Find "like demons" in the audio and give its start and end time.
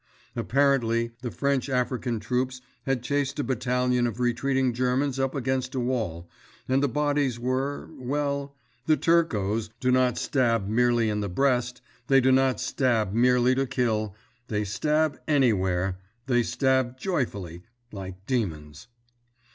17.91-18.87